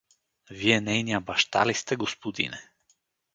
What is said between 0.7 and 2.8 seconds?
нейния баща ли сте, господине?